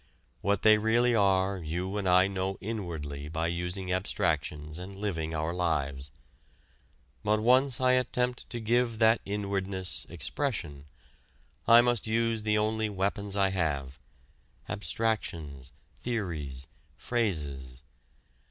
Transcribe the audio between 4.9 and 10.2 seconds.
living our lives. But once I attempt to give that inwardness